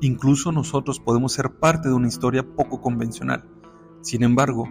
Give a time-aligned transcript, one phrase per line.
[0.00, 3.48] Incluso nosotros podemos ser parte de una historia poco convencional.
[4.02, 4.68] Sin embargo,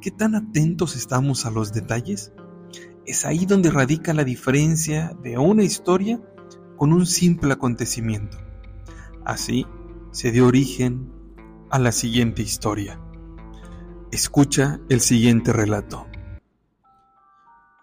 [0.00, 2.32] ¿qué tan atentos estamos a los detalles?
[3.06, 6.20] Es ahí donde radica la diferencia de una historia
[6.76, 8.38] con un simple acontecimiento.
[9.24, 9.66] Así
[10.10, 11.12] se dio origen
[11.70, 13.00] a la siguiente historia.
[14.10, 16.06] Escucha el siguiente relato.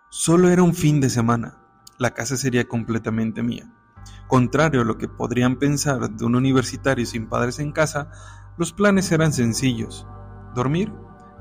[0.10, 1.60] Solo era un fin de semana.
[2.00, 3.72] La casa sería completamente mía.
[4.28, 8.10] Contrario a lo que podrían pensar de un universitario sin padres en casa,
[8.58, 10.08] los planes eran sencillos.
[10.56, 10.92] Dormir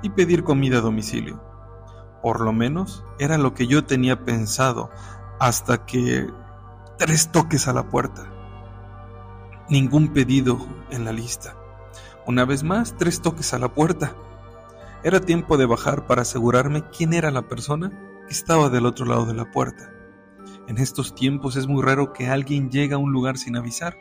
[0.02, 1.42] y pedir comida a domicilio.
[2.22, 4.90] Por lo menos era lo que yo tenía pensado
[5.40, 6.26] hasta que
[6.98, 8.30] tres toques a la puerta.
[9.70, 10.58] Ningún pedido
[10.90, 11.56] en la lista.
[12.26, 14.14] Una vez más, tres toques a la puerta.
[15.02, 17.90] Era tiempo de bajar para asegurarme quién era la persona
[18.26, 19.93] que estaba del otro lado de la puerta.
[20.66, 23.96] En estos tiempos es muy raro que alguien llegue a un lugar sin avisar,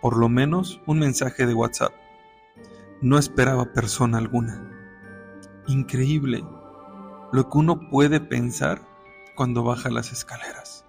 [0.00, 1.92] por lo menos un mensaje de WhatsApp.
[3.00, 4.68] No esperaba persona alguna.
[5.66, 6.44] Increíble
[7.32, 8.82] lo que uno puede pensar
[9.34, 10.84] cuando baja las escaleras.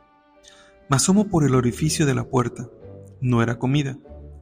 [0.89, 2.67] Me asomo por el orificio de la puerta.
[3.21, 3.97] No era comida,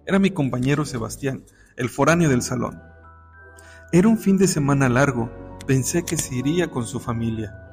[0.07, 1.45] era mi compañero Sebastián,
[1.77, 2.81] el foráneo del salón.
[3.91, 5.29] Era un fin de semana largo,
[5.67, 7.70] pensé que se iría con su familia.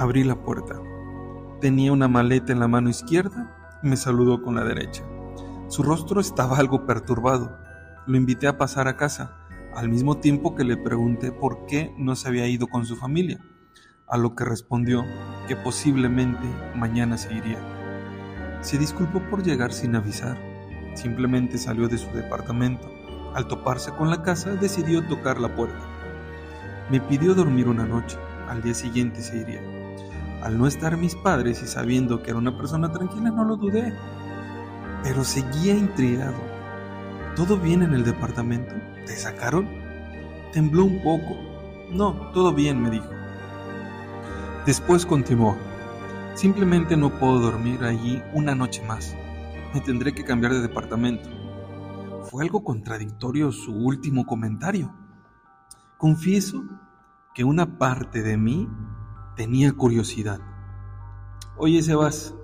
[0.00, 0.80] Abrí la puerta.
[1.60, 5.04] Tenía una maleta en la mano izquierda y me saludó con la derecha.
[5.68, 7.58] Su rostro estaba algo perturbado.
[8.06, 9.36] Lo invité a pasar a casa,
[9.74, 13.44] al mismo tiempo que le pregunté por qué no se había ido con su familia,
[14.08, 15.04] a lo que respondió
[15.46, 17.58] que posiblemente mañana se iría.
[18.62, 20.38] Se disculpó por llegar sin avisar.
[20.94, 22.88] Simplemente salió de su departamento.
[23.34, 25.84] Al toparse con la casa, decidió tocar la puerta.
[26.90, 28.16] Me pidió dormir una noche.
[28.48, 29.79] Al día siguiente se iría.
[30.42, 33.94] Al no estar mis padres y sabiendo que era una persona tranquila, no lo dudé.
[35.02, 36.38] Pero seguía intrigado.
[37.36, 38.74] ¿Todo bien en el departamento?
[39.06, 39.68] ¿Te sacaron?
[40.52, 41.36] Tembló un poco.
[41.90, 43.08] No, todo bien, me dijo.
[44.66, 45.56] Después continuó.
[46.34, 49.14] Simplemente no puedo dormir allí una noche más.
[49.74, 51.28] Me tendré que cambiar de departamento.
[52.24, 54.94] Fue algo contradictorio su último comentario.
[55.98, 56.62] Confieso
[57.34, 58.68] que una parte de mí
[59.40, 60.38] tenía curiosidad.
[61.56, 62.34] Oye, Sebas,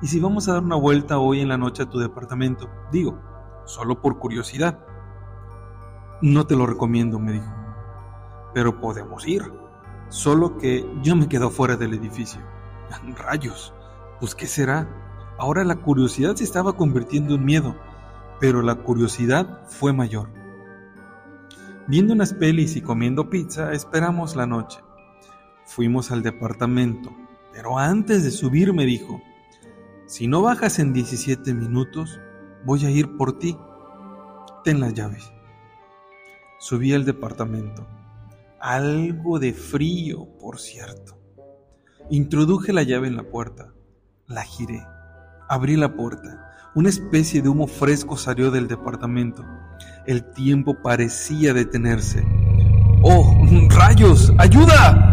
[0.00, 2.70] ¿y si vamos a dar una vuelta hoy en la noche a tu departamento?
[2.90, 3.20] Digo,
[3.66, 4.78] solo por curiosidad.
[6.22, 7.54] No te lo recomiendo, me dijo.
[8.54, 9.42] Pero podemos ir.
[10.08, 12.40] Solo que yo me quedo fuera del edificio.
[13.18, 13.74] Rayos,
[14.18, 14.88] pues ¿qué será?
[15.38, 17.76] Ahora la curiosidad se estaba convirtiendo en miedo,
[18.40, 20.30] pero la curiosidad fue mayor.
[21.88, 24.80] Viendo unas pelis y comiendo pizza, esperamos la noche.
[25.68, 27.14] Fuimos al departamento,
[27.52, 29.20] pero antes de subir me dijo,
[30.06, 32.18] si no bajas en 17 minutos,
[32.64, 33.54] voy a ir por ti.
[34.64, 35.30] Ten las llaves.
[36.58, 37.86] Subí al departamento.
[38.58, 41.18] Algo de frío, por cierto.
[42.08, 43.74] Introduje la llave en la puerta.
[44.26, 44.82] La giré.
[45.50, 46.70] Abrí la puerta.
[46.74, 49.44] Una especie de humo fresco salió del departamento.
[50.06, 52.24] El tiempo parecía detenerse.
[53.02, 53.36] ¡Oh,
[53.68, 54.32] rayos!
[54.38, 55.07] ¡Ayuda!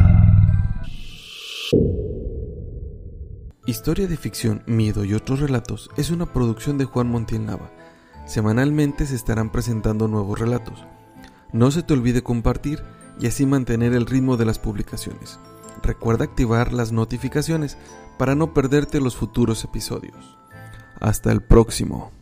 [3.76, 7.70] Historia de ficción, miedo y otros relatos es una producción de Juan Montiel Nava.
[8.26, 10.86] Semanalmente se estarán presentando nuevos relatos.
[11.52, 12.82] No se te olvide compartir
[13.20, 15.40] y así mantener el ritmo de las publicaciones.
[15.84, 17.78] Recuerda activar las notificaciones
[18.18, 20.38] para no perderte los futuros episodios.
[21.02, 22.14] Hasta el próximo.